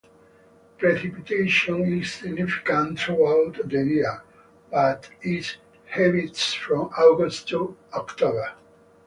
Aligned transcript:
Precipitation 0.79 1.99
is 1.99 2.11
significant 2.11 2.97
throughout 2.99 3.55
the 3.69 3.85
year, 3.85 4.23
but 4.71 5.07
is 5.21 5.57
heaviest 5.89 6.57
from 6.57 6.87
August 6.97 7.47
to 7.49 7.77
October. 7.93 8.51